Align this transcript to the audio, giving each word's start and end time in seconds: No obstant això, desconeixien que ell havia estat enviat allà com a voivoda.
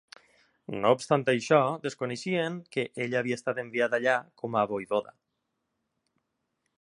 No 0.75 0.91
obstant 0.95 1.25
això, 1.33 1.59
desconeixien 1.83 2.57
que 2.77 2.87
ell 3.05 3.15
havia 3.21 3.39
estat 3.41 3.63
enviat 3.67 3.97
allà 3.99 4.17
com 4.43 4.61
a 4.63 4.67
voivoda. 4.73 5.17